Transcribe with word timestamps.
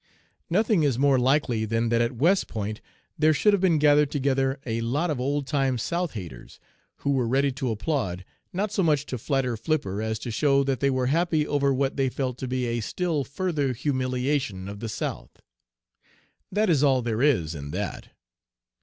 Nothing 0.49 0.81
is 0.81 0.97
more 0.97 1.19
likely 1.19 1.63
than 1.63 1.89
that 1.89 2.01
at 2.01 2.13
West 2.13 2.47
Point 2.47 2.81
there 3.19 3.35
should 3.35 3.53
have 3.53 3.61
been 3.61 3.77
gathered 3.77 4.09
together 4.09 4.59
a 4.65 4.81
lot 4.81 5.11
of 5.11 5.19
old 5.19 5.45
time 5.45 5.77
South 5.77 6.13
haters, 6.13 6.59
who 7.05 7.11
were 7.11 7.27
ready 7.27 7.51
to 7.51 7.69
applaud, 7.69 8.25
not 8.51 8.71
so 8.71 8.81
much 8.81 9.05
to 9.05 9.19
flatter 9.19 9.55
Flipper 9.55 10.01
as 10.01 10.17
to 10.17 10.31
show 10.31 10.63
that 10.63 10.79
they 10.79 10.89
were 10.89 11.05
happy 11.13 11.45
over 11.45 11.71
what 11.71 11.97
they 11.97 12.09
felt 12.09 12.39
to 12.39 12.47
be 12.47 12.65
a 12.65 12.79
still 12.79 13.23
further 13.23 13.73
humiliation 13.73 14.67
of 14.67 14.79
the 14.79 14.89
South. 14.89 15.39
That 16.51 16.67
is 16.67 16.83
all 16.83 17.03
there 17.03 17.21
is 17.21 17.53
in 17.53 17.69
that. 17.69 18.09